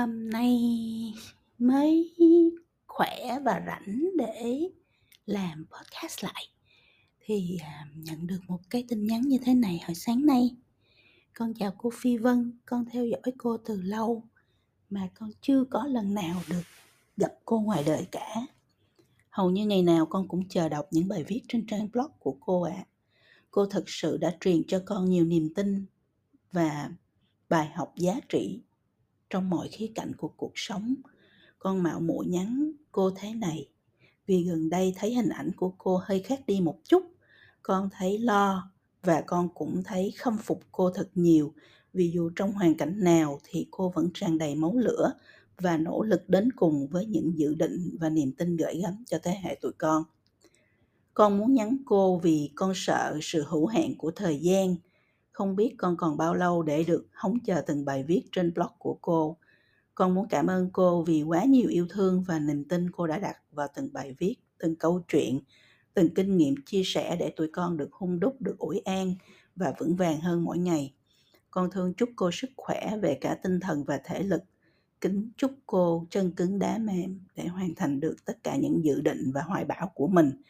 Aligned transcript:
Hôm 0.00 0.30
nay 0.30 0.58
mới 1.58 2.14
khỏe 2.86 3.38
và 3.44 3.62
rảnh 3.66 4.10
để 4.16 4.60
làm 5.26 5.66
podcast 5.66 6.24
lại 6.24 6.46
thì 7.20 7.58
à, 7.62 7.86
nhận 7.94 8.26
được 8.26 8.38
một 8.48 8.60
cái 8.70 8.84
tin 8.88 9.06
nhắn 9.06 9.20
như 9.20 9.38
thế 9.44 9.54
này 9.54 9.80
hồi 9.86 9.94
sáng 9.94 10.26
nay. 10.26 10.56
Con 11.34 11.54
chào 11.54 11.74
cô 11.78 11.90
Phi 11.94 12.16
Vân, 12.16 12.58
con 12.66 12.84
theo 12.92 13.06
dõi 13.06 13.32
cô 13.38 13.56
từ 13.56 13.82
lâu 13.82 14.22
mà 14.90 15.08
con 15.14 15.30
chưa 15.40 15.64
có 15.64 15.86
lần 15.86 16.14
nào 16.14 16.42
được 16.48 16.62
gặp 17.16 17.32
cô 17.44 17.60
ngoài 17.60 17.82
đời 17.86 18.06
cả. 18.12 18.46
Hầu 19.30 19.50
như 19.50 19.66
ngày 19.66 19.82
nào 19.82 20.06
con 20.06 20.28
cũng 20.28 20.48
chờ 20.48 20.68
đọc 20.68 20.86
những 20.90 21.08
bài 21.08 21.24
viết 21.24 21.42
trên 21.48 21.66
trang 21.66 21.88
blog 21.92 22.10
của 22.18 22.36
cô 22.40 22.62
ạ. 22.62 22.74
À. 22.76 22.86
Cô 23.50 23.66
thật 23.66 23.84
sự 23.86 24.16
đã 24.16 24.36
truyền 24.40 24.62
cho 24.68 24.82
con 24.86 25.04
nhiều 25.10 25.24
niềm 25.24 25.54
tin 25.54 25.86
và 26.52 26.90
bài 27.48 27.70
học 27.74 27.92
giá 27.96 28.20
trị 28.28 28.60
trong 29.30 29.50
mọi 29.50 29.68
khía 29.68 29.90
cạnh 29.94 30.12
của 30.16 30.28
cuộc 30.28 30.52
sống. 30.54 30.94
Con 31.58 31.82
mạo 31.82 32.00
muội 32.00 32.26
nhắn 32.26 32.72
cô 32.92 33.10
thế 33.10 33.34
này, 33.34 33.68
vì 34.26 34.42
gần 34.42 34.70
đây 34.70 34.94
thấy 34.96 35.14
hình 35.14 35.28
ảnh 35.28 35.50
của 35.56 35.72
cô 35.78 36.00
hơi 36.04 36.20
khác 36.20 36.40
đi 36.46 36.60
một 36.60 36.78
chút. 36.84 37.02
Con 37.62 37.88
thấy 37.92 38.18
lo 38.18 38.70
và 39.02 39.22
con 39.26 39.48
cũng 39.54 39.82
thấy 39.84 40.14
khâm 40.18 40.38
phục 40.38 40.60
cô 40.72 40.90
thật 40.90 41.08
nhiều, 41.14 41.54
vì 41.92 42.10
dù 42.14 42.30
trong 42.36 42.52
hoàn 42.52 42.74
cảnh 42.74 43.04
nào 43.04 43.40
thì 43.44 43.66
cô 43.70 43.88
vẫn 43.88 44.10
tràn 44.14 44.38
đầy 44.38 44.54
máu 44.54 44.76
lửa 44.76 45.12
và 45.58 45.76
nỗ 45.76 46.02
lực 46.02 46.28
đến 46.28 46.52
cùng 46.52 46.86
với 46.86 47.06
những 47.06 47.38
dự 47.38 47.54
định 47.54 47.96
và 48.00 48.08
niềm 48.08 48.32
tin 48.32 48.56
gửi 48.56 48.80
gắm 48.82 49.04
cho 49.06 49.18
thế 49.22 49.38
hệ 49.42 49.58
tụi 49.60 49.72
con. 49.78 50.04
Con 51.14 51.38
muốn 51.38 51.54
nhắn 51.54 51.76
cô 51.86 52.18
vì 52.18 52.50
con 52.54 52.72
sợ 52.74 53.18
sự 53.22 53.44
hữu 53.48 53.66
hạn 53.66 53.94
của 53.98 54.10
thời 54.10 54.38
gian. 54.38 54.76
Không 55.40 55.56
biết 55.56 55.74
con 55.78 55.96
còn 55.96 56.16
bao 56.16 56.34
lâu 56.34 56.62
để 56.62 56.84
được 56.84 57.06
hóng 57.12 57.38
chờ 57.44 57.62
từng 57.66 57.84
bài 57.84 58.02
viết 58.02 58.22
trên 58.32 58.54
blog 58.54 58.70
của 58.78 58.98
cô. 59.02 59.36
Con 59.94 60.14
muốn 60.14 60.26
cảm 60.28 60.46
ơn 60.46 60.70
cô 60.72 61.02
vì 61.02 61.22
quá 61.22 61.44
nhiều 61.44 61.68
yêu 61.68 61.86
thương 61.90 62.24
và 62.28 62.38
niềm 62.38 62.64
tin 62.64 62.90
cô 62.90 63.06
đã 63.06 63.18
đặt 63.18 63.36
vào 63.52 63.68
từng 63.74 63.92
bài 63.92 64.14
viết, 64.18 64.36
từng 64.58 64.76
câu 64.76 65.02
chuyện, 65.08 65.40
từng 65.94 66.14
kinh 66.14 66.36
nghiệm 66.36 66.54
chia 66.66 66.82
sẻ 66.84 67.16
để 67.16 67.30
tụi 67.36 67.48
con 67.52 67.76
được 67.76 67.92
hung 67.92 68.20
đúc, 68.20 68.36
được 68.40 68.58
ủi 68.58 68.78
an 68.78 69.14
và 69.56 69.72
vững 69.78 69.96
vàng 69.96 70.20
hơn 70.20 70.44
mỗi 70.44 70.58
ngày. 70.58 70.94
Con 71.50 71.70
thương 71.70 71.94
chúc 71.94 72.08
cô 72.16 72.30
sức 72.30 72.50
khỏe 72.56 72.96
về 73.02 73.18
cả 73.20 73.34
tinh 73.42 73.60
thần 73.60 73.84
và 73.84 74.00
thể 74.04 74.22
lực. 74.22 74.42
Kính 75.00 75.30
chúc 75.36 75.50
cô 75.66 76.06
chân 76.10 76.32
cứng 76.32 76.58
đá 76.58 76.78
mềm 76.78 77.20
để 77.36 77.46
hoàn 77.46 77.74
thành 77.74 78.00
được 78.00 78.16
tất 78.24 78.42
cả 78.42 78.56
những 78.56 78.84
dự 78.84 79.00
định 79.00 79.30
và 79.34 79.42
hoài 79.42 79.64
bão 79.64 79.90
của 79.94 80.08
mình. 80.08 80.42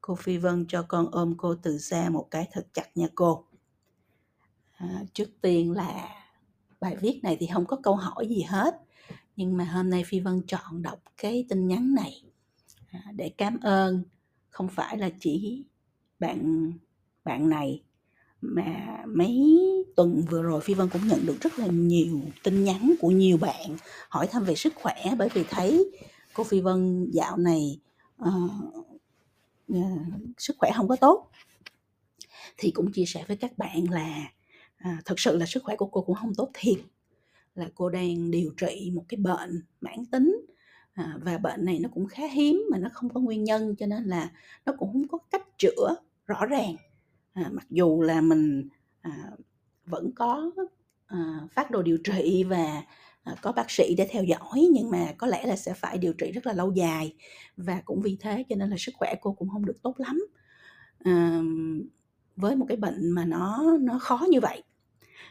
Cô 0.00 0.14
Phi 0.14 0.38
Vân 0.38 0.64
cho 0.68 0.82
con 0.82 1.10
ôm 1.10 1.34
cô 1.38 1.54
từ 1.62 1.78
xa 1.78 2.10
một 2.10 2.28
cái 2.30 2.48
thật 2.52 2.66
chặt 2.72 2.96
nha 2.96 3.06
cô. 3.14 3.44
À, 4.76 5.04
trước 5.12 5.40
tiên 5.40 5.72
là 5.72 6.08
bài 6.80 6.96
viết 6.96 7.20
này 7.22 7.36
thì 7.40 7.48
không 7.54 7.66
có 7.66 7.76
câu 7.82 7.96
hỏi 7.96 8.28
gì 8.28 8.42
hết 8.42 8.74
nhưng 9.36 9.56
mà 9.56 9.64
hôm 9.64 9.90
nay 9.90 10.04
phi 10.06 10.20
vân 10.20 10.42
chọn 10.46 10.82
đọc 10.82 10.98
cái 11.16 11.46
tin 11.48 11.68
nhắn 11.68 11.94
này. 11.94 12.22
À, 12.90 13.00
để 13.16 13.28
cảm 13.38 13.58
ơn 13.60 14.02
không 14.48 14.68
phải 14.68 14.98
là 14.98 15.10
chỉ 15.20 15.64
bạn 16.18 16.72
bạn 17.24 17.48
này 17.48 17.82
mà 18.40 19.02
mấy 19.06 19.58
tuần 19.96 20.24
vừa 20.30 20.42
rồi 20.42 20.60
phi 20.60 20.74
vân 20.74 20.88
cũng 20.88 21.08
nhận 21.08 21.26
được 21.26 21.40
rất 21.40 21.58
là 21.58 21.66
nhiều 21.66 22.20
tin 22.42 22.64
nhắn 22.64 22.94
của 23.00 23.10
nhiều 23.10 23.38
bạn 23.38 23.76
hỏi 24.08 24.26
thăm 24.26 24.44
về 24.44 24.54
sức 24.54 24.72
khỏe 24.76 25.14
bởi 25.18 25.28
vì 25.34 25.44
thấy 25.50 25.90
cô 26.34 26.44
phi 26.44 26.60
vân 26.60 27.10
dạo 27.12 27.36
này 27.36 27.80
uh, 28.22 28.50
uh, 29.72 30.00
sức 30.38 30.56
khỏe 30.58 30.70
không 30.76 30.88
có 30.88 30.96
tốt. 30.96 31.30
Thì 32.56 32.70
cũng 32.70 32.92
chia 32.92 33.04
sẻ 33.06 33.24
với 33.28 33.36
các 33.36 33.58
bạn 33.58 33.90
là 33.90 34.30
à, 34.76 35.00
thực 35.04 35.20
sự 35.20 35.36
là 35.36 35.46
sức 35.46 35.62
khỏe 35.64 35.76
của 35.76 35.86
cô 35.86 36.00
cũng 36.00 36.16
không 36.16 36.34
tốt 36.34 36.50
thiệt. 36.54 36.78
Là 37.54 37.68
cô 37.74 37.88
đang 37.88 38.30
điều 38.30 38.50
trị 38.56 38.90
một 38.94 39.04
cái 39.08 39.18
bệnh 39.18 39.62
mãn 39.80 40.06
tính 40.12 40.46
à, 40.92 41.18
và 41.22 41.38
bệnh 41.38 41.64
này 41.64 41.78
nó 41.78 41.88
cũng 41.92 42.06
khá 42.06 42.26
hiếm 42.26 42.62
mà 42.70 42.78
nó 42.78 42.88
không 42.92 43.10
có 43.10 43.20
nguyên 43.20 43.44
nhân 43.44 43.76
cho 43.78 43.86
nên 43.86 44.04
là 44.04 44.30
nó 44.66 44.72
cũng 44.78 44.92
không 44.92 45.08
có 45.08 45.18
cách 45.30 45.58
chữa 45.58 45.96
rõ 46.26 46.46
ràng. 46.46 46.76
À, 47.32 47.48
mặc 47.52 47.66
dù 47.70 48.02
là 48.02 48.20
mình 48.20 48.68
à, 49.00 49.30
vẫn 49.86 50.10
có 50.14 50.50
à, 51.06 51.40
phát 51.50 51.70
đồ 51.70 51.82
điều 51.82 51.98
trị 52.04 52.44
và 52.44 52.82
à, 53.22 53.34
có 53.42 53.52
bác 53.52 53.70
sĩ 53.70 53.94
để 53.98 54.08
theo 54.10 54.24
dõi 54.24 54.68
nhưng 54.72 54.90
mà 54.90 55.14
có 55.18 55.26
lẽ 55.26 55.46
là 55.46 55.56
sẽ 55.56 55.74
phải 55.74 55.98
điều 55.98 56.12
trị 56.12 56.32
rất 56.32 56.46
là 56.46 56.52
lâu 56.52 56.72
dài. 56.72 57.14
Và 57.56 57.82
cũng 57.84 58.00
vì 58.02 58.16
thế 58.20 58.44
cho 58.48 58.56
nên 58.56 58.70
là 58.70 58.76
sức 58.78 58.92
khỏe 58.94 59.14
cô 59.20 59.32
cũng 59.32 59.48
không 59.48 59.66
được 59.66 59.82
tốt 59.82 59.94
lắm. 59.98 60.26
À, 60.98 61.42
với 62.36 62.56
một 62.56 62.66
cái 62.68 62.76
bệnh 62.76 63.10
mà 63.10 63.24
nó 63.24 63.76
nó 63.80 63.98
khó 63.98 64.26
như 64.30 64.40
vậy. 64.40 64.62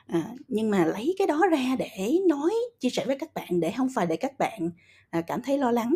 À, 0.08 0.30
nhưng 0.48 0.70
mà 0.70 0.86
lấy 0.86 1.16
cái 1.18 1.28
đó 1.28 1.42
ra 1.52 1.76
để 1.80 2.20
nói 2.30 2.54
chia 2.80 2.90
sẻ 2.90 3.06
với 3.06 3.18
các 3.20 3.34
bạn 3.34 3.60
để 3.60 3.74
không 3.78 3.90
phải 3.96 4.08
để 4.08 4.16
các 4.16 4.38
bạn 4.40 4.70
à, 5.10 5.22
cảm 5.22 5.42
thấy 5.42 5.58
lo 5.58 5.72
lắng 5.72 5.96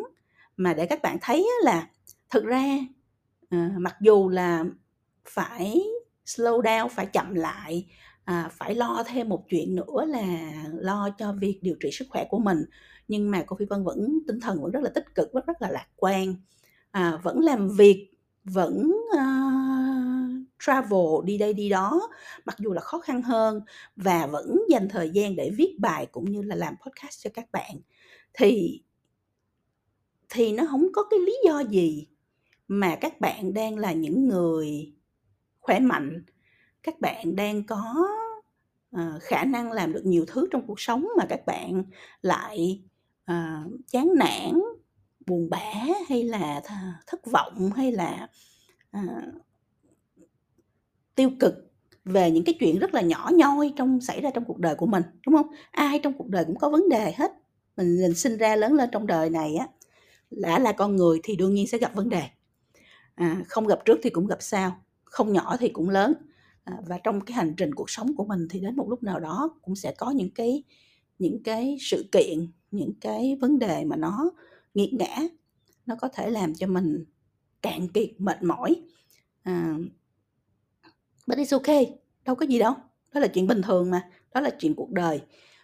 mà 0.57 0.73
để 0.73 0.85
các 0.85 1.01
bạn 1.01 1.17
thấy 1.21 1.47
là 1.63 1.87
thực 2.29 2.43
ra 2.45 2.65
à, 3.49 3.71
mặc 3.77 3.95
dù 4.01 4.29
là 4.29 4.65
phải 5.25 5.83
slow 6.25 6.61
down 6.61 6.87
phải 6.87 7.05
chậm 7.05 7.33
lại 7.33 7.85
à, 8.25 8.49
phải 8.51 8.75
lo 8.75 9.03
thêm 9.07 9.29
một 9.29 9.45
chuyện 9.49 9.75
nữa 9.75 10.05
là 10.07 10.51
lo 10.73 11.09
cho 11.17 11.33
việc 11.33 11.59
điều 11.61 11.75
trị 11.79 11.89
sức 11.91 12.05
khỏe 12.09 12.25
của 12.29 12.39
mình 12.39 12.65
nhưng 13.07 13.31
mà 13.31 13.43
cô 13.47 13.55
phi 13.55 13.65
vân 13.65 13.83
vẫn 13.83 14.19
tinh 14.27 14.39
thần 14.39 14.61
vẫn 14.61 14.71
rất 14.71 14.83
là 14.83 14.89
tích 14.95 15.15
cực 15.15 15.29
vẫn 15.33 15.43
rất 15.47 15.61
là 15.61 15.69
lạc 15.71 15.87
quan 15.95 16.35
à, 16.91 17.19
vẫn 17.23 17.39
làm 17.39 17.69
việc 17.69 18.11
vẫn 18.43 18.91
à, 19.17 19.25
travel 20.59 21.25
đi 21.25 21.37
đây 21.37 21.53
đi 21.53 21.69
đó. 21.69 22.09
Mặc 22.45 22.55
dù 22.59 22.73
là 22.73 22.81
khó 22.81 22.99
khăn 22.99 23.21
hơn 23.21 23.61
và 23.95 24.27
vẫn 24.27 24.59
dành 24.69 24.89
thời 24.89 25.09
gian 25.09 25.35
để 25.35 25.51
viết 25.57 25.75
bài 25.79 26.05
cũng 26.11 26.31
như 26.31 26.41
là 26.41 26.55
làm 26.55 26.75
podcast 26.85 27.23
cho 27.23 27.29
các 27.33 27.51
bạn 27.51 27.75
thì 28.33 28.81
thì 30.29 30.53
nó 30.53 30.63
không 30.71 30.87
có 30.93 31.03
cái 31.09 31.19
lý 31.19 31.33
do 31.45 31.59
gì 31.59 32.07
mà 32.67 32.97
các 33.01 33.21
bạn 33.21 33.53
đang 33.53 33.77
là 33.77 33.93
những 33.93 34.27
người 34.27 34.93
khỏe 35.59 35.79
mạnh 35.79 36.23
các 36.83 36.99
bạn 36.99 37.35
đang 37.35 37.63
có 37.63 38.07
uh, 38.95 39.21
khả 39.21 39.43
năng 39.43 39.71
làm 39.71 39.93
được 39.93 40.05
nhiều 40.05 40.25
thứ 40.27 40.47
trong 40.51 40.67
cuộc 40.67 40.79
sống 40.79 41.07
mà 41.17 41.25
các 41.29 41.45
bạn 41.45 41.83
lại 42.21 42.83
uh, 43.31 43.71
chán 43.91 44.09
nản 44.15 44.61
buồn 45.25 45.49
bã 45.49 45.73
hay 46.09 46.23
là 46.23 46.61
thất 47.07 47.25
vọng 47.25 47.69
hay 47.75 47.91
là 47.91 48.27
ờ, 48.91 49.01
tiêu 51.19 51.31
cực 51.39 51.71
về 52.05 52.31
những 52.31 52.43
cái 52.43 52.55
chuyện 52.59 52.79
rất 52.79 52.93
là 52.93 53.01
nhỏ 53.01 53.29
nhoi 53.33 53.73
trong 53.75 54.01
xảy 54.01 54.21
ra 54.21 54.29
trong 54.33 54.45
cuộc 54.45 54.59
đời 54.59 54.75
của 54.75 54.85
mình 54.85 55.03
đúng 55.25 55.35
không? 55.35 55.47
Ai 55.71 55.99
trong 55.99 56.13
cuộc 56.13 56.27
đời 56.27 56.45
cũng 56.45 56.57
có 56.57 56.69
vấn 56.69 56.89
đề 56.89 57.13
hết. 57.17 57.31
Mình, 57.77 57.97
mình 58.01 58.13
sinh 58.13 58.37
ra 58.37 58.55
lớn 58.55 58.73
lên 58.73 58.89
trong 58.91 59.07
đời 59.07 59.29
này 59.29 59.55
á 59.55 59.67
đã 60.31 60.59
là 60.59 60.71
con 60.71 60.95
người 60.95 61.19
thì 61.23 61.35
đương 61.35 61.53
nhiên 61.53 61.67
sẽ 61.67 61.77
gặp 61.77 61.95
vấn 61.95 62.09
đề. 62.09 62.21
À, 63.15 63.41
không 63.47 63.67
gặp 63.67 63.79
trước 63.85 63.99
thì 64.03 64.09
cũng 64.09 64.27
gặp 64.27 64.37
sau 64.39 64.81
không 65.03 65.33
nhỏ 65.33 65.57
thì 65.59 65.69
cũng 65.69 65.89
lớn. 65.89 66.13
À, 66.63 66.73
và 66.87 66.97
trong 67.03 67.21
cái 67.21 67.33
hành 67.35 67.53
trình 67.57 67.75
cuộc 67.75 67.89
sống 67.89 68.15
của 68.15 68.25
mình 68.25 68.47
thì 68.49 68.59
đến 68.59 68.75
một 68.75 68.89
lúc 68.89 69.03
nào 69.03 69.19
đó 69.19 69.57
cũng 69.61 69.75
sẽ 69.75 69.93
có 69.97 70.11
những 70.11 70.31
cái 70.35 70.63
những 71.19 71.43
cái 71.43 71.77
sự 71.81 72.09
kiện 72.11 72.47
những 72.71 72.93
cái 73.01 73.37
vấn 73.41 73.59
đề 73.59 73.85
mà 73.85 73.95
nó 73.95 74.31
nghiệt 74.73 74.93
ngã 74.93 75.17
nó 75.85 75.95
có 75.95 76.07
thể 76.07 76.29
làm 76.29 76.55
cho 76.55 76.67
mình 76.67 77.05
cạn 77.61 77.87
kiệt 77.87 78.09
mệt 78.17 78.43
mỏi. 78.43 78.75
À, 79.43 79.75
but 81.29 81.37
it's 81.37 81.57
okay 81.57 81.99
đâu 82.25 82.35
có 82.35 82.45
gì 82.45 82.59
đâu 82.59 82.73
đó 83.13 83.19
là 83.19 83.27
chuyện 83.27 83.47
bình 83.47 83.61
thường 83.61 83.91
mà 83.91 84.09
đó 84.33 84.41
là 84.41 84.49
chuyện 84.59 84.75
cuộc 84.75 84.91
đời. 84.91 85.21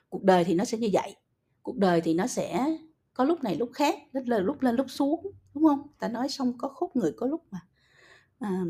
Cuộc 0.10 0.24
đời 0.24 0.44
thì 0.44 0.54
nó 0.54 0.66
sẽ 0.66 0.78
như 0.78 0.90
vậy 0.94 1.16
cuộc 1.62 1.78
đời 1.78 2.02
thì 2.02 2.14
nó 2.14 2.28
sẽ 2.28 2.66
có 3.14 3.24
lúc 3.24 3.44
này 3.44 3.56
lúc 3.56 3.70
khác 3.74 4.00
lúc 4.12 4.24
lên 4.28 4.44
lúc 4.44 4.62
lên 4.62 4.76
lúc 4.76 4.86
xuống 4.90 5.32
đúng 5.54 5.64
không? 5.64 5.88
Ta 6.00 6.08
nói 6.08 6.30
xong 6.30 6.58
có 6.58 6.68
khúc 6.68 6.96
người 6.96 7.12
có 7.18 7.28
lúc 7.28 7.42
mà 7.52 7.60
à, 8.40 8.62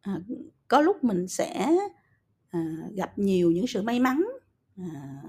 à, 0.00 0.20
có 0.68 0.80
lúc 0.80 1.04
mình 1.04 1.28
sẽ 1.28 1.76
à, 2.50 2.76
gặp 2.94 3.18
nhiều 3.18 3.50
những 3.50 3.66
sự 3.66 3.82
may 3.82 4.00
mắn 4.00 4.24
à, 4.76 5.22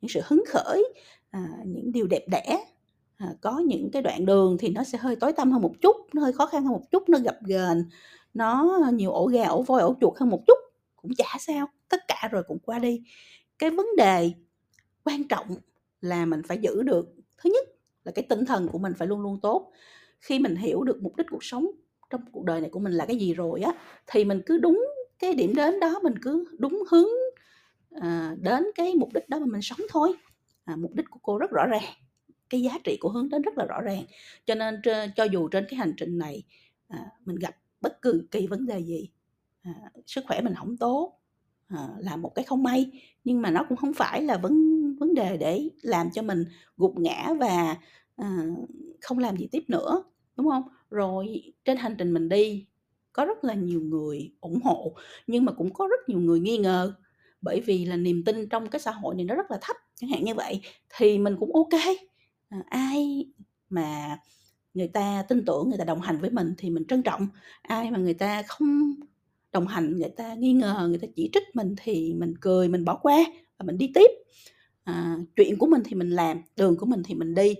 những 0.00 0.08
sự 0.08 0.20
hứng 0.24 0.44
khởi 0.48 0.84
à, 1.30 1.48
những 1.66 1.92
điều 1.92 2.06
đẹp 2.06 2.24
đẽ. 2.28 2.64
À, 3.16 3.34
có 3.40 3.58
những 3.58 3.90
cái 3.92 4.02
đoạn 4.02 4.26
đường 4.26 4.56
thì 4.58 4.68
nó 4.68 4.84
sẽ 4.84 4.98
hơi 4.98 5.16
tối 5.16 5.32
tăm 5.32 5.52
hơn 5.52 5.62
một 5.62 5.74
chút 5.80 5.96
nó 6.14 6.22
hơi 6.22 6.32
khó 6.32 6.46
khăn 6.46 6.64
hơn 6.64 6.72
một 6.72 6.90
chút 6.90 7.08
nó 7.08 7.18
gặp 7.18 7.36
gờn 7.42 7.84
nó 8.34 8.80
nhiều 8.92 9.12
ổ 9.12 9.26
gà 9.26 9.44
ổ 9.44 9.62
voi 9.62 9.82
ổ 9.82 9.96
chuột 10.00 10.18
hơn 10.18 10.30
một 10.30 10.42
chút 10.46 10.58
cũng 10.96 11.10
chả 11.14 11.36
sao 11.38 11.68
tất 11.88 12.00
cả 12.08 12.28
rồi 12.32 12.42
cũng 12.48 12.58
qua 12.58 12.78
đi. 12.78 13.02
Cái 13.58 13.70
vấn 13.70 13.86
đề 13.96 14.32
quan 15.04 15.28
trọng 15.28 15.46
là 16.00 16.26
mình 16.26 16.42
phải 16.48 16.58
giữ 16.58 16.82
được 16.82 17.08
thứ 17.38 17.50
nhất 17.54 17.68
là 18.04 18.12
cái 18.12 18.26
tinh 18.28 18.44
thần 18.44 18.68
của 18.68 18.78
mình 18.78 18.92
phải 18.98 19.08
luôn 19.08 19.20
luôn 19.20 19.40
tốt. 19.40 19.72
Khi 20.20 20.38
mình 20.38 20.56
hiểu 20.56 20.82
được 20.82 21.02
mục 21.02 21.16
đích 21.16 21.26
cuộc 21.30 21.44
sống 21.44 21.66
trong 22.10 22.20
cuộc 22.32 22.44
đời 22.44 22.60
này 22.60 22.70
của 22.70 22.80
mình 22.80 22.92
là 22.92 23.06
cái 23.06 23.16
gì 23.16 23.34
rồi 23.34 23.60
á 23.60 23.72
thì 24.06 24.24
mình 24.24 24.42
cứ 24.46 24.58
đúng 24.58 24.86
cái 25.18 25.34
điểm 25.34 25.54
đến 25.54 25.80
đó 25.80 26.00
mình 26.02 26.14
cứ 26.22 26.44
đúng 26.58 26.82
hướng 26.90 27.08
à, 28.00 28.34
đến 28.40 28.64
cái 28.74 28.94
mục 28.94 29.12
đích 29.14 29.28
đó 29.28 29.38
mà 29.38 29.46
mình 29.46 29.62
sống 29.62 29.80
thôi. 29.90 30.12
À, 30.64 30.76
mục 30.76 30.94
đích 30.94 31.06
của 31.10 31.20
cô 31.22 31.38
rất 31.38 31.50
rõ 31.50 31.66
ràng 31.66 31.94
cái 32.50 32.62
giá 32.62 32.78
trị 32.84 32.96
của 33.00 33.08
hướng 33.08 33.28
đến 33.28 33.42
rất 33.42 33.58
là 33.58 33.64
rõ 33.64 33.80
ràng. 33.80 34.02
Cho 34.46 34.54
nên 34.54 34.80
cho 35.16 35.24
dù 35.24 35.48
trên 35.48 35.66
cái 35.68 35.78
hành 35.78 35.94
trình 35.96 36.18
này 36.18 36.42
à, 36.88 37.06
mình 37.24 37.36
gặp 37.36 37.54
bất 37.80 38.02
cứ 38.02 38.26
kỳ 38.30 38.46
vấn 38.46 38.66
đề 38.66 38.80
gì. 38.80 39.10
À, 39.62 39.74
sức 40.06 40.24
khỏe 40.28 40.40
mình 40.40 40.54
không 40.54 40.76
tốt 40.76 41.20
à, 41.68 41.88
là 41.98 42.16
một 42.16 42.34
cái 42.34 42.44
không 42.44 42.62
may 42.62 42.90
nhưng 43.24 43.42
mà 43.42 43.50
nó 43.50 43.64
cũng 43.68 43.78
không 43.78 43.92
phải 43.94 44.22
là 44.22 44.36
vấn 44.36 44.54
vấn 44.98 45.14
đề 45.14 45.36
để 45.36 45.68
làm 45.82 46.10
cho 46.10 46.22
mình 46.22 46.44
gục 46.76 46.98
ngã 46.98 47.28
và 47.40 47.76
à, 48.16 48.44
không 49.00 49.18
làm 49.18 49.36
gì 49.36 49.48
tiếp 49.52 49.64
nữa 49.68 50.04
đúng 50.36 50.48
không 50.50 50.62
rồi 50.90 51.52
trên 51.64 51.76
hành 51.76 51.94
trình 51.98 52.14
mình 52.14 52.28
đi 52.28 52.66
có 53.12 53.24
rất 53.24 53.44
là 53.44 53.54
nhiều 53.54 53.80
người 53.80 54.32
ủng 54.40 54.60
hộ 54.64 54.94
nhưng 55.26 55.44
mà 55.44 55.52
cũng 55.52 55.72
có 55.74 55.86
rất 55.86 56.08
nhiều 56.08 56.20
người 56.20 56.40
nghi 56.40 56.58
ngờ 56.58 56.94
bởi 57.42 57.60
vì 57.60 57.84
là 57.84 57.96
niềm 57.96 58.24
tin 58.24 58.48
trong 58.48 58.68
cái 58.70 58.80
xã 58.80 58.90
hội 58.90 59.14
này 59.14 59.24
nó 59.24 59.34
rất 59.34 59.50
là 59.50 59.58
thấp 59.62 59.76
chẳng 59.94 60.10
hạn 60.10 60.24
như 60.24 60.34
vậy 60.34 60.60
thì 60.96 61.18
mình 61.18 61.36
cũng 61.40 61.52
ok. 61.54 61.80
À, 62.48 62.58
ai 62.66 63.26
mà 63.68 64.18
người 64.74 64.88
ta 64.88 65.24
tin 65.28 65.44
tưởng 65.44 65.68
người 65.68 65.78
ta 65.78 65.84
đồng 65.84 66.00
hành 66.00 66.18
với 66.20 66.30
mình 66.30 66.54
thì 66.58 66.70
mình 66.70 66.84
trân 66.88 67.02
trọng. 67.02 67.28
Ai 67.62 67.90
mà 67.90 67.98
người 67.98 68.14
ta 68.14 68.42
không 68.42 68.94
đồng 69.52 69.66
hành 69.66 69.96
người 69.96 70.10
ta 70.16 70.34
nghi 70.34 70.52
ngờ 70.52 70.86
người 70.88 70.98
ta 70.98 71.08
chỉ 71.16 71.30
trích 71.32 71.42
mình 71.54 71.74
thì 71.82 72.14
mình 72.14 72.34
cười 72.40 72.68
mình 72.68 72.84
bỏ 72.84 72.96
qua 72.96 73.24
và 73.58 73.64
mình 73.64 73.78
đi 73.78 73.90
tiếp. 73.94 74.10
À, 74.84 75.18
chuyện 75.36 75.58
của 75.58 75.66
mình 75.66 75.82
thì 75.84 75.94
mình 75.94 76.10
làm 76.10 76.42
đường 76.56 76.76
của 76.76 76.86
mình 76.86 77.02
thì 77.04 77.14
mình 77.14 77.34
đi. 77.34 77.54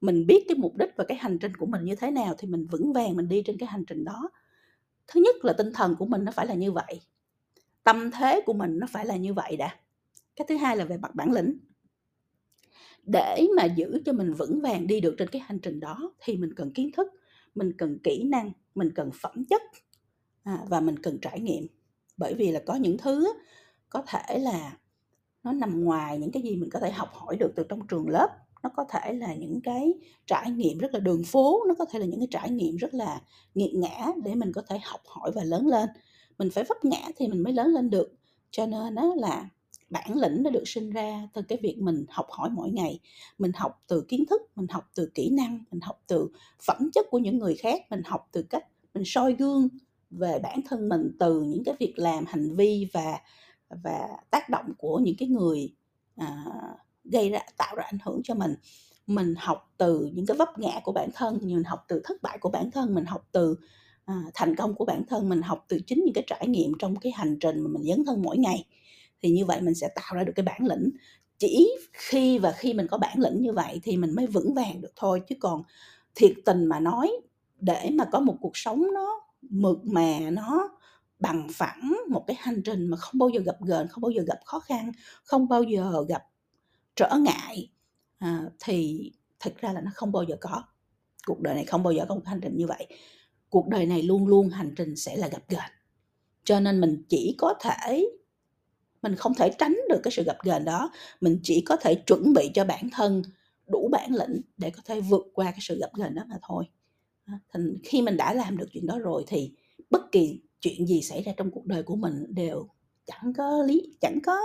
Mình 0.00 0.26
biết 0.26 0.44
cái 0.48 0.56
mục 0.56 0.76
đích 0.76 0.90
và 0.96 1.04
cái 1.04 1.18
hành 1.18 1.38
trình 1.38 1.54
của 1.54 1.66
mình 1.66 1.84
như 1.84 1.94
thế 1.94 2.10
nào 2.10 2.34
thì 2.38 2.48
mình 2.48 2.66
vững 2.66 2.92
vàng 2.92 3.16
mình 3.16 3.28
đi 3.28 3.42
trên 3.46 3.58
cái 3.58 3.68
hành 3.68 3.84
trình 3.84 4.04
đó. 4.04 4.30
Thứ 5.08 5.20
nhất 5.20 5.44
là 5.44 5.52
tinh 5.52 5.72
thần 5.74 5.96
của 5.98 6.06
mình 6.06 6.24
nó 6.24 6.32
phải 6.32 6.46
là 6.46 6.54
như 6.54 6.72
vậy. 6.72 7.00
Tâm 7.84 8.10
thế 8.10 8.40
của 8.46 8.52
mình 8.52 8.78
nó 8.78 8.86
phải 8.90 9.06
là 9.06 9.16
như 9.16 9.34
vậy 9.34 9.56
đã. 9.56 9.76
Cái 10.36 10.46
thứ 10.48 10.56
hai 10.56 10.76
là 10.76 10.84
về 10.84 10.96
mặt 10.96 11.14
bản 11.14 11.32
lĩnh 11.32 11.58
để 13.06 13.46
mà 13.56 13.64
giữ 13.64 14.02
cho 14.04 14.12
mình 14.12 14.32
vững 14.32 14.60
vàng 14.60 14.86
đi 14.86 15.00
được 15.00 15.14
trên 15.18 15.28
cái 15.28 15.42
hành 15.44 15.58
trình 15.58 15.80
đó 15.80 16.12
thì 16.20 16.36
mình 16.36 16.54
cần 16.56 16.72
kiến 16.72 16.90
thức 16.96 17.06
mình 17.54 17.72
cần 17.78 17.98
kỹ 18.04 18.24
năng 18.24 18.52
mình 18.74 18.90
cần 18.94 19.10
phẩm 19.22 19.44
chất 19.44 19.62
à, 20.42 20.58
và 20.68 20.80
mình 20.80 20.98
cần 20.98 21.18
trải 21.22 21.40
nghiệm. 21.40 21.66
Bởi 22.16 22.34
vì 22.34 22.50
là 22.50 22.62
có 22.66 22.74
những 22.74 22.98
thứ 22.98 23.32
có 23.88 24.02
thể 24.06 24.38
là 24.38 24.76
nó 25.42 25.52
nằm 25.52 25.84
ngoài 25.84 26.18
những 26.18 26.32
cái 26.32 26.42
gì 26.42 26.56
mình 26.56 26.70
có 26.70 26.80
thể 26.80 26.90
học 26.90 27.08
hỏi 27.12 27.36
được 27.36 27.52
từ 27.56 27.64
trong 27.68 27.86
trường 27.86 28.08
lớp. 28.08 28.28
Nó 28.62 28.70
có 28.76 28.84
thể 28.90 29.12
là 29.12 29.34
những 29.34 29.60
cái 29.64 29.94
trải 30.26 30.50
nghiệm 30.50 30.78
rất 30.78 30.94
là 30.94 31.00
đường 31.00 31.24
phố 31.24 31.64
nó 31.68 31.74
có 31.78 31.84
thể 31.84 31.98
là 31.98 32.06
những 32.06 32.20
cái 32.20 32.28
trải 32.30 32.50
nghiệm 32.50 32.76
rất 32.76 32.94
là 32.94 33.20
nghiệt 33.54 33.74
ngã 33.74 34.06
để 34.24 34.34
mình 34.34 34.52
có 34.52 34.62
thể 34.68 34.78
học 34.84 35.00
hỏi 35.06 35.32
và 35.34 35.44
lớn 35.44 35.66
lên. 35.66 35.88
Mình 36.38 36.50
phải 36.50 36.64
vấp 36.64 36.84
ngã 36.84 37.08
thì 37.16 37.28
mình 37.28 37.42
mới 37.42 37.52
lớn 37.52 37.66
lên 37.66 37.90
được. 37.90 38.14
Cho 38.50 38.66
nên 38.66 38.94
đó 38.94 39.14
là 39.16 39.48
bản 39.90 40.18
lĩnh 40.18 40.42
nó 40.42 40.50
được 40.50 40.68
sinh 40.68 40.90
ra 40.90 41.28
từ 41.32 41.42
cái 41.42 41.58
việc 41.62 41.78
mình 41.78 42.04
học 42.08 42.26
hỏi 42.30 42.50
mỗi 42.52 42.70
ngày. 42.70 43.00
Mình 43.38 43.52
học 43.54 43.82
từ 43.86 44.04
kiến 44.08 44.24
thức 44.30 44.42
mình 44.56 44.66
học 44.70 44.90
từ 44.94 45.10
kỹ 45.14 45.30
năng 45.30 45.64
mình 45.70 45.80
học 45.80 46.02
từ 46.06 46.28
phẩm 46.66 46.90
chất 46.94 47.06
của 47.10 47.18
những 47.18 47.38
người 47.38 47.54
khác 47.54 47.82
mình 47.90 48.02
học 48.04 48.28
từ 48.32 48.42
cách 48.42 48.64
mình 48.94 49.02
soi 49.06 49.32
gương 49.32 49.68
về 50.10 50.38
bản 50.42 50.60
thân 50.68 50.88
mình 50.88 51.16
từ 51.18 51.42
những 51.42 51.64
cái 51.64 51.74
việc 51.78 51.92
làm 51.96 52.24
hành 52.26 52.56
vi 52.56 52.88
và 52.92 53.20
và 53.84 54.08
tác 54.30 54.48
động 54.48 54.72
của 54.78 54.98
những 54.98 55.14
cái 55.18 55.28
người 55.28 55.74
à, 56.16 56.44
gây 57.04 57.30
ra 57.30 57.40
tạo 57.56 57.74
ra 57.76 57.84
ảnh 57.84 57.98
hưởng 58.04 58.20
cho 58.24 58.34
mình. 58.34 58.54
Mình 59.06 59.34
học 59.38 59.72
từ 59.76 60.10
những 60.14 60.26
cái 60.26 60.36
vấp 60.36 60.58
ngã 60.58 60.80
của 60.84 60.92
bản 60.92 61.10
thân 61.14 61.38
mình 61.42 61.64
học 61.64 61.84
từ 61.88 62.00
thất 62.04 62.22
bại 62.22 62.38
của 62.40 62.50
bản 62.50 62.70
thân 62.70 62.94
mình 62.94 63.04
học 63.04 63.28
từ 63.32 63.56
à, 64.04 64.22
thành 64.34 64.56
công 64.56 64.74
của 64.74 64.84
bản 64.84 65.02
thân 65.08 65.28
mình 65.28 65.42
học 65.42 65.64
từ 65.68 65.80
chính 65.86 66.02
những 66.04 66.14
cái 66.14 66.24
trải 66.26 66.48
nghiệm 66.48 66.72
trong 66.78 66.96
cái 66.96 67.12
hành 67.12 67.38
trình 67.40 67.60
mà 67.60 67.68
mình 67.72 67.82
dấn 67.84 68.04
thân 68.04 68.22
mỗi 68.22 68.38
ngày 68.38 68.64
thì 69.22 69.30
như 69.30 69.44
vậy 69.44 69.60
mình 69.60 69.74
sẽ 69.74 69.88
tạo 69.94 70.14
ra 70.14 70.24
được 70.24 70.32
cái 70.36 70.44
bản 70.44 70.66
lĩnh. 70.66 70.90
Chỉ 71.38 71.70
khi 71.92 72.38
và 72.38 72.52
khi 72.52 72.74
mình 72.74 72.86
có 72.90 72.98
bản 72.98 73.18
lĩnh 73.20 73.40
như 73.42 73.52
vậy 73.52 73.80
thì 73.82 73.96
mình 73.96 74.14
mới 74.14 74.26
vững 74.26 74.54
vàng 74.54 74.80
được 74.80 74.92
thôi 74.96 75.22
chứ 75.28 75.34
còn 75.40 75.62
thiệt 76.14 76.32
tình 76.44 76.66
mà 76.66 76.80
nói 76.80 77.12
để 77.60 77.90
mà 77.92 78.04
có 78.12 78.20
một 78.20 78.36
cuộc 78.40 78.56
sống 78.56 78.86
nó 78.94 79.20
mượt 79.42 79.78
mà 79.84 80.18
nó 80.32 80.68
bằng 81.18 81.48
phẳng 81.52 81.96
một 82.10 82.24
cái 82.26 82.36
hành 82.40 82.62
trình 82.64 82.86
mà 82.86 82.96
không 82.96 83.18
bao 83.18 83.28
giờ 83.28 83.40
gặp 83.40 83.56
gờn 83.60 83.88
không 83.88 84.02
bao 84.02 84.10
giờ 84.10 84.22
gặp 84.26 84.38
khó 84.44 84.60
khăn 84.60 84.92
không 85.24 85.48
bao 85.48 85.62
giờ 85.62 86.04
gặp 86.08 86.22
trở 86.96 87.10
ngại 87.20 87.72
à, 88.18 88.42
thì 88.60 89.12
thực 89.40 89.56
ra 89.58 89.72
là 89.72 89.80
nó 89.80 89.90
không 89.94 90.12
bao 90.12 90.22
giờ 90.22 90.36
có. 90.40 90.62
Cuộc 91.26 91.40
đời 91.40 91.54
này 91.54 91.64
không 91.64 91.82
bao 91.82 91.92
giờ 91.92 92.06
có 92.08 92.14
một 92.14 92.26
hành 92.26 92.40
trình 92.42 92.56
như 92.56 92.66
vậy. 92.66 92.86
Cuộc 93.50 93.68
đời 93.68 93.86
này 93.86 94.02
luôn 94.02 94.26
luôn 94.26 94.48
hành 94.48 94.74
trình 94.76 94.96
sẽ 94.96 95.16
là 95.16 95.28
gặp 95.28 95.42
gờn 95.48 95.70
cho 96.46 96.60
nên 96.60 96.80
mình 96.80 97.04
chỉ 97.08 97.34
có 97.38 97.54
thể 97.60 98.06
mình 99.02 99.16
không 99.16 99.34
thể 99.34 99.50
tránh 99.58 99.78
được 99.88 100.00
cái 100.02 100.12
sự 100.12 100.22
gặp 100.22 100.36
gờn 100.42 100.64
đó 100.64 100.90
mình 101.20 101.40
chỉ 101.42 101.60
có 101.60 101.76
thể 101.76 101.94
chuẩn 101.94 102.32
bị 102.32 102.50
cho 102.54 102.64
bản 102.64 102.88
thân 102.92 103.22
đủ 103.66 103.88
bản 103.92 104.14
lĩnh 104.14 104.40
để 104.56 104.70
có 104.70 104.82
thể 104.84 105.00
vượt 105.00 105.26
qua 105.32 105.50
cái 105.50 105.60
sự 105.60 105.78
gặp 105.80 105.90
gờn 105.94 106.14
đó 106.14 106.22
mà 106.28 106.36
thôi 106.48 106.64
à, 107.24 107.38
thành 107.52 107.74
khi 107.84 108.02
mình 108.02 108.16
đã 108.16 108.34
làm 108.34 108.56
được 108.56 108.66
chuyện 108.72 108.86
đó 108.86 108.98
rồi 108.98 109.24
thì 109.26 109.52
bất 109.90 110.12
kỳ 110.12 110.40
chuyện 110.60 110.86
gì 110.86 111.02
xảy 111.02 111.22
ra 111.22 111.32
trong 111.36 111.50
cuộc 111.50 111.66
đời 111.66 111.82
của 111.82 111.96
mình 111.96 112.24
đều 112.28 112.68
chẳng 113.06 113.32
có 113.36 113.62
lý, 113.62 113.96
chẳng 114.00 114.18
có 114.26 114.38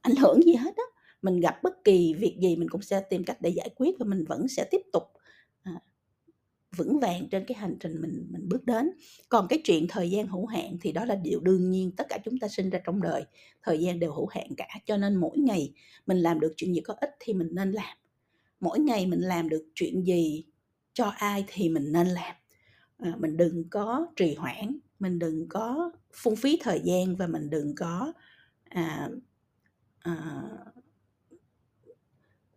ảnh 0.00 0.16
hưởng 0.16 0.42
gì 0.42 0.54
hết 0.54 0.76
đó. 0.76 0.82
mình 1.22 1.40
gặp 1.40 1.62
bất 1.62 1.84
kỳ 1.84 2.14
việc 2.14 2.36
gì 2.40 2.56
mình 2.56 2.68
cũng 2.68 2.82
sẽ 2.82 3.00
tìm 3.00 3.24
cách 3.24 3.40
để 3.40 3.50
giải 3.50 3.70
quyết 3.76 3.94
và 3.98 4.04
mình 4.04 4.24
vẫn 4.28 4.48
sẽ 4.48 4.64
tiếp 4.70 4.80
tục 4.92 5.02
vững 6.78 7.00
vàng 7.00 7.28
trên 7.30 7.44
cái 7.44 7.58
hành 7.58 7.76
trình 7.80 8.00
mình 8.00 8.26
mình 8.30 8.48
bước 8.48 8.64
đến. 8.64 8.90
Còn 9.28 9.46
cái 9.48 9.60
chuyện 9.64 9.86
thời 9.88 10.10
gian 10.10 10.26
hữu 10.26 10.46
hạn 10.46 10.76
thì 10.80 10.92
đó 10.92 11.04
là 11.04 11.14
điều 11.14 11.40
đương 11.40 11.70
nhiên 11.70 11.92
tất 11.96 12.06
cả 12.08 12.18
chúng 12.24 12.38
ta 12.38 12.48
sinh 12.48 12.70
ra 12.70 12.80
trong 12.84 13.02
đời. 13.02 13.24
Thời 13.62 13.78
gian 13.80 14.00
đều 14.00 14.12
hữu 14.12 14.26
hạn 14.26 14.48
cả 14.56 14.68
cho 14.86 14.96
nên 14.96 15.16
mỗi 15.16 15.38
ngày 15.38 15.72
mình 16.06 16.18
làm 16.18 16.40
được 16.40 16.52
chuyện 16.56 16.74
gì 16.74 16.80
có 16.80 16.94
ích 17.00 17.10
thì 17.20 17.32
mình 17.34 17.48
nên 17.52 17.72
làm. 17.72 17.96
Mỗi 18.60 18.78
ngày 18.78 19.06
mình 19.06 19.20
làm 19.20 19.48
được 19.48 19.66
chuyện 19.74 20.02
gì 20.02 20.44
cho 20.92 21.04
ai 21.04 21.44
thì 21.48 21.68
mình 21.68 21.92
nên 21.92 22.06
làm. 22.06 22.34
À, 22.98 23.14
mình 23.18 23.36
đừng 23.36 23.68
có 23.70 24.06
trì 24.16 24.34
hoãn 24.34 24.78
mình 24.98 25.18
đừng 25.18 25.48
có 25.48 25.92
phung 26.12 26.36
phí 26.36 26.58
thời 26.60 26.80
gian 26.84 27.16
và 27.16 27.26
mình 27.26 27.50
đừng 27.50 27.74
có 27.74 28.12
à, 28.64 29.08
à, 29.98 30.42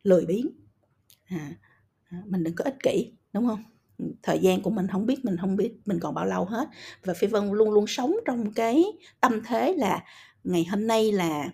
lười 0.03 0.25
biếng. 0.25 0.47
À, 1.25 1.55
à, 2.03 2.23
mình 2.25 2.43
đừng 2.43 2.55
có 2.55 2.63
ích 2.63 2.77
kỷ 2.83 3.11
đúng 3.33 3.47
không? 3.47 3.63
Thời 4.23 4.39
gian 4.39 4.61
của 4.61 4.69
mình 4.69 4.87
không 4.87 5.05
biết 5.05 5.25
mình 5.25 5.37
không 5.37 5.55
biết 5.55 5.73
mình 5.85 5.99
còn 5.99 6.13
bao 6.13 6.25
lâu 6.25 6.45
hết. 6.45 6.67
Và 7.03 7.13
phi 7.13 7.27
vân 7.27 7.51
luôn 7.51 7.71
luôn 7.71 7.85
sống 7.87 8.15
trong 8.25 8.53
cái 8.53 8.83
tâm 9.19 9.41
thế 9.47 9.73
là 9.73 10.03
ngày 10.43 10.65
hôm 10.65 10.87
nay 10.87 11.11
là 11.11 11.49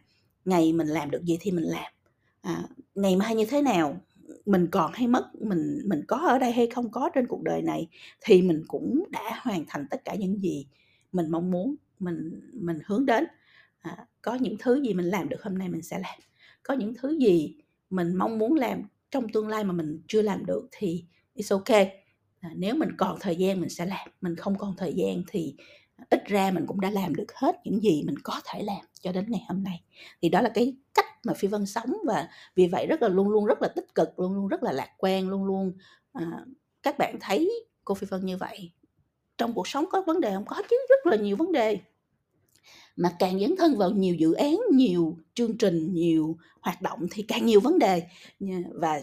ngày 0.45 0.73
mình 0.73 0.87
làm 0.87 1.11
được 1.11 1.23
gì 1.23 1.37
thì 1.41 1.51
mình 1.51 1.65
làm. 1.65 1.93
À, 2.41 2.63
ngày 2.95 3.15
mai 3.15 3.35
như 3.35 3.45
thế 3.45 3.61
nào 3.61 4.01
mình 4.45 4.67
còn 4.71 4.91
hay 4.93 5.07
mất 5.07 5.35
mình 5.35 5.81
mình 5.85 6.01
có 6.07 6.17
ở 6.17 6.39
đây 6.39 6.51
hay 6.51 6.67
không 6.67 6.91
có 6.91 7.09
trên 7.15 7.27
cuộc 7.27 7.43
đời 7.43 7.61
này 7.61 7.87
thì 8.21 8.41
mình 8.41 8.63
cũng 8.67 9.03
đã 9.09 9.39
hoàn 9.41 9.65
thành 9.67 9.87
tất 9.89 10.05
cả 10.05 10.15
những 10.15 10.41
gì 10.41 10.67
mình 11.11 11.31
mong 11.31 11.51
muốn 11.51 11.75
mình 11.99 12.41
mình 12.53 12.79
hướng 12.85 13.05
đến. 13.05 13.25
À, 13.79 14.05
có 14.21 14.35
những 14.35 14.55
thứ 14.59 14.81
gì 14.83 14.93
mình 14.93 15.05
làm 15.05 15.29
được 15.29 15.43
hôm 15.43 15.57
nay 15.57 15.69
mình 15.69 15.81
sẽ 15.81 15.99
làm. 15.99 16.19
Có 16.63 16.73
những 16.73 16.93
thứ 16.93 17.17
gì 17.19 17.55
mình 17.89 18.15
mong 18.15 18.37
muốn 18.37 18.53
làm 18.53 18.83
trong 19.11 19.29
tương 19.29 19.47
lai 19.47 19.63
mà 19.63 19.73
mình 19.73 20.01
chưa 20.07 20.21
làm 20.21 20.45
được 20.45 20.67
thì 20.71 21.05
it's 21.35 21.57
okay 21.57 22.06
à, 22.39 22.51
nếu 22.55 22.75
mình 22.75 22.89
còn 22.97 23.17
thời 23.19 23.35
gian 23.35 23.61
mình 23.61 23.69
sẽ 23.69 23.85
làm 23.85 24.07
mình 24.21 24.35
không 24.35 24.57
còn 24.57 24.75
thời 24.77 24.93
gian 24.93 25.23
thì 25.27 25.55
ít 26.09 26.25
ra 26.25 26.51
mình 26.51 26.65
cũng 26.67 26.81
đã 26.81 26.89
làm 26.89 27.15
được 27.15 27.33
hết 27.35 27.55
những 27.63 27.83
gì 27.83 28.03
mình 28.05 28.15
có 28.23 28.41
thể 28.45 28.63
làm 28.63 28.85
cho 29.01 29.11
đến 29.11 29.25
ngày 29.27 29.45
hôm 29.47 29.63
nay. 29.63 29.83
Thì 30.21 30.29
đó 30.29 30.41
là 30.41 30.49
cái 30.49 30.75
cách 30.93 31.05
mà 31.23 31.33
phi 31.33 31.47
vân 31.47 31.65
sống 31.65 31.97
và 32.05 32.29
vì 32.55 32.67
vậy 32.67 32.87
rất 32.87 33.01
là 33.01 33.07
luôn 33.07 33.29
luôn 33.29 33.45
rất 33.45 33.61
là 33.61 33.67
tích 33.67 33.95
cực 33.95 34.19
luôn 34.19 34.33
luôn 34.33 34.47
rất 34.47 34.63
là 34.63 34.71
lạc 34.71 34.89
quan 34.97 35.29
luôn 35.29 35.45
luôn 35.45 35.73
à, 36.13 36.45
các 36.83 36.97
bạn 36.97 37.17
thấy 37.19 37.51
cô 37.85 37.95
phi 37.95 38.07
vân 38.09 38.25
như 38.25 38.37
vậy 38.37 38.71
trong 39.37 39.53
cuộc 39.53 39.67
sống 39.67 39.85
có 39.91 40.01
vấn 40.01 40.21
đề 40.21 40.33
không? 40.33 40.45
Có 40.45 40.61
chứ 40.69 40.75
rất 40.89 41.05
là 41.05 41.17
nhiều 41.17 41.35
vấn 41.35 41.51
đề. 41.51 41.79
Mà 42.95 43.15
càng 43.19 43.39
dấn 43.39 43.55
thân 43.57 43.77
vào 43.77 43.91
nhiều 43.91 44.15
dự 44.15 44.33
án 44.33 44.57
nhiều 44.73 45.17
chương 45.33 45.57
trình 45.57 45.93
nhiều 45.93 46.37
hoạt 46.61 46.81
động 46.81 47.07
thì 47.11 47.23
càng 47.23 47.45
nhiều 47.45 47.59
vấn 47.59 47.79
đề. 47.79 48.03
Và 48.73 49.01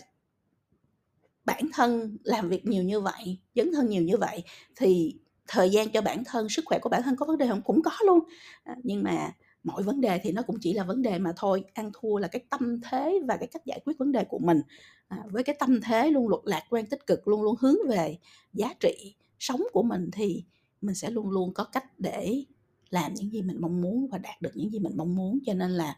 bản 1.45 1.69
thân 1.73 2.17
làm 2.25 2.49
việc 2.49 2.67
nhiều 2.67 2.83
như 2.83 3.01
vậy 3.01 3.39
dấn 3.55 3.73
thân 3.75 3.89
nhiều 3.89 4.03
như 4.03 4.17
vậy 4.17 4.43
thì 4.77 5.15
thời 5.49 5.71
gian 5.71 5.91
cho 5.91 6.03
bản 6.03 6.23
thân 6.25 6.49
sức 6.49 6.65
khỏe 6.67 6.79
của 6.79 6.89
bản 6.89 7.03
thân 7.03 7.17
có 7.17 7.27
vấn 7.27 7.39
đề 7.39 7.49
không? 7.49 7.63
Cũng 7.63 7.83
có 7.83 7.91
luôn. 8.07 8.21
À, 8.65 8.77
nhưng 8.83 9.03
mà 9.03 9.33
mọi 9.65 9.83
vấn 9.83 10.01
đề 10.01 10.19
thì 10.23 10.33
nó 10.33 10.43
cũng 10.43 10.57
chỉ 10.61 10.73
là 10.73 10.85
vấn 10.85 11.03
đề 11.03 11.19
mà 11.19 11.33
thôi 11.37 11.65
ăn 11.75 11.91
thua 11.95 12.19
là 12.19 12.29
cái 12.29 12.45
tâm 12.51 12.81
thế 12.91 13.21
và 13.29 13.37
cái 13.37 13.47
cách 13.47 13.65
giải 13.65 13.81
quyết 13.85 13.99
vấn 13.99 14.13
đề 14.13 14.25
của 14.25 14.39
mình. 14.39 14.61
À, 15.09 15.19
với 15.31 15.43
cái 15.43 15.57
tâm 15.59 15.81
thế 15.81 16.11
luôn 16.11 16.29
luật 16.29 16.43
lạc 16.45 16.63
quan 16.71 16.87
tích 16.87 17.07
cực 17.07 17.29
luôn 17.29 17.43
luôn 17.43 17.57
hướng 17.61 17.77
về 17.89 18.19
giá 18.53 18.75
trị 18.81 19.15
sống 19.39 19.63
của 19.73 19.83
mình 19.83 20.11
thì 20.13 20.45
mình 20.81 20.95
sẽ 20.95 21.11
luôn 21.11 21.31
luôn 21.31 21.55
có 21.55 21.65
cách 21.65 21.85
để 21.99 22.45
làm 22.91 23.15
những 23.15 23.31
gì 23.31 23.43
mình 23.43 23.61
mong 23.61 23.81
muốn 23.81 24.09
và 24.09 24.19
đạt 24.19 24.43
được 24.43 24.51
những 24.55 24.71
gì 24.71 24.79
mình 24.79 24.97
mong 24.97 25.17
muốn. 25.17 25.39
Cho 25.47 25.55
nên 25.55 25.71
là 25.71 25.97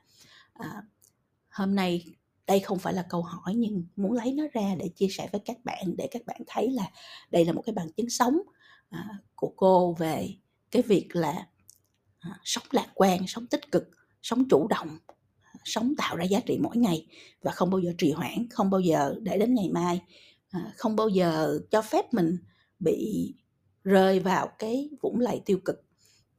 à, 0.52 0.82
hôm 1.50 1.74
nay 1.74 2.04
đây 2.46 2.60
không 2.60 2.78
phải 2.78 2.94
là 2.94 3.06
câu 3.08 3.22
hỏi 3.22 3.54
nhưng 3.56 3.84
muốn 3.96 4.12
lấy 4.12 4.32
nó 4.32 4.44
ra 4.52 4.74
để 4.78 4.88
chia 4.88 5.08
sẻ 5.10 5.28
với 5.32 5.40
các 5.44 5.56
bạn 5.64 5.96
để 5.96 6.08
các 6.10 6.22
bạn 6.26 6.40
thấy 6.46 6.70
là 6.70 6.90
đây 7.30 7.44
là 7.44 7.52
một 7.52 7.62
cái 7.66 7.72
bằng 7.72 7.92
chứng 7.92 8.10
sống 8.10 8.38
à, 8.90 9.08
của 9.34 9.52
cô 9.56 9.92
về 9.98 10.34
cái 10.70 10.82
việc 10.82 11.08
là 11.12 11.46
à, 12.18 12.40
sống 12.44 12.64
lạc 12.70 12.88
quan 12.94 13.26
sống 13.26 13.46
tích 13.46 13.72
cực 13.72 13.90
sống 14.22 14.48
chủ 14.48 14.68
động 14.68 14.98
sống 15.64 15.94
tạo 15.96 16.16
ra 16.16 16.24
giá 16.24 16.40
trị 16.40 16.58
mỗi 16.62 16.76
ngày 16.76 17.06
và 17.42 17.52
không 17.52 17.70
bao 17.70 17.78
giờ 17.80 17.92
trì 17.98 18.12
hoãn 18.12 18.48
không 18.50 18.70
bao 18.70 18.80
giờ 18.80 19.14
để 19.22 19.38
đến 19.38 19.54
ngày 19.54 19.68
mai 19.72 20.00
à, 20.50 20.72
không 20.76 20.96
bao 20.96 21.08
giờ 21.08 21.60
cho 21.70 21.82
phép 21.82 22.14
mình 22.14 22.38
bị 22.78 23.34
rơi 23.84 24.20
vào 24.20 24.48
cái 24.58 24.90
vũng 25.02 25.20
lầy 25.20 25.42
tiêu 25.44 25.58
cực 25.64 25.84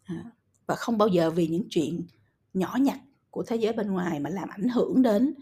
à, 0.04 0.24
và 0.68 0.76
không 0.76 0.98
bao 0.98 1.08
giờ 1.08 1.32
vì 1.32 1.48
những 1.48 1.68
chuyện 1.70 2.08
nhỏ 2.54 2.78
nhặt 2.82 3.00
của 3.30 3.44
thế 3.44 3.56
giới 3.56 3.74
bên 3.74 3.92
ngoài 3.92 4.20
mà 4.20 4.30
làm 4.30 4.50
ảnh 4.50 4.70
hưởng 4.70 5.02
đến 5.02 5.34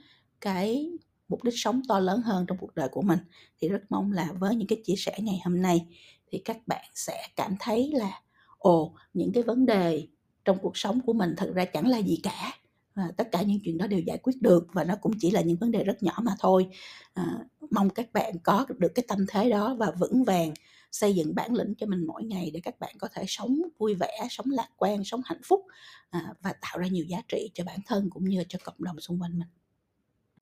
cái 0.46 0.92
mục 1.28 1.44
đích 1.44 1.54
sống 1.58 1.82
to 1.88 2.00
lớn 2.00 2.22
hơn 2.22 2.46
trong 2.48 2.58
cuộc 2.58 2.76
đời 2.76 2.90
của 2.90 3.02
mình. 3.02 3.20
Thì 3.62 3.70
rất 3.70 3.82
mong 3.90 4.12
là 4.12 4.32
với 4.40 4.56
những 4.56 4.68
cái 4.68 4.82
chia 4.84 4.96
sẻ 4.98 5.18
ngày 5.20 5.42
hôm 5.46 5.62
nay 5.62 5.86
thì 6.32 6.42
các 6.46 6.68
bạn 6.68 6.86
sẽ 6.96 7.28
cảm 7.36 7.56
thấy 7.60 7.92
là 7.94 8.22
ồ 8.58 8.96
những 9.14 9.32
cái 9.34 9.44
vấn 9.44 9.66
đề 9.66 10.08
trong 10.46 10.58
cuộc 10.62 10.78
sống 10.78 11.02
của 11.02 11.14
mình 11.14 11.34
thật 11.38 11.52
ra 11.56 11.66
chẳng 11.66 11.88
là 11.88 11.98
gì 11.98 12.20
cả. 12.24 12.54
Và 12.96 13.12
tất 13.18 13.28
cả 13.32 13.42
những 13.42 13.60
chuyện 13.64 13.78
đó 13.78 13.88
đều 13.88 14.00
giải 14.00 14.18
quyết 14.18 14.42
được 14.42 14.68
và 14.74 14.84
nó 14.84 14.96
cũng 15.02 15.12
chỉ 15.20 15.32
là 15.32 15.42
những 15.42 15.58
vấn 15.58 15.72
đề 15.72 15.84
rất 15.84 16.04
nhỏ 16.04 16.20
mà 16.24 16.32
thôi. 16.40 16.68
À, 17.14 17.26
mong 17.72 17.90
các 17.90 18.14
bạn 18.14 18.34
có 18.44 18.66
được 18.78 18.92
cái 18.96 19.06
tâm 19.08 19.26
thế 19.30 19.50
đó 19.50 19.76
và 19.76 19.92
vững 20.00 20.24
vàng 20.24 20.54
xây 20.92 21.16
dựng 21.16 21.36
bản 21.36 21.54
lĩnh 21.54 21.74
cho 21.78 21.88
mình 21.88 22.08
mỗi 22.08 22.24
ngày 22.24 22.52
để 22.54 22.60
các 22.64 22.80
bạn 22.80 22.96
có 23.00 23.08
thể 23.14 23.24
sống 23.28 23.62
vui 23.78 23.96
vẻ 23.96 24.28
sống 24.30 24.52
lạc 24.52 24.70
quan 24.78 25.04
sống 25.04 25.22
hạnh 25.26 25.42
phúc 25.44 25.62
à, 26.10 26.34
và 26.42 26.54
tạo 26.62 26.80
ra 26.80 26.88
nhiều 26.88 27.06
giá 27.06 27.22
trị 27.28 27.52
cho 27.54 27.64
bản 27.64 27.80
thân 27.86 28.10
cũng 28.10 28.30
như 28.30 28.44
cho 28.50 28.60
cộng 28.64 28.84
đồng 28.84 29.00
xung 29.00 29.22
quanh 29.22 29.40
mình. 29.40 29.65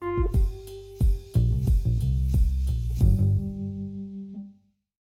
you 0.03 0.52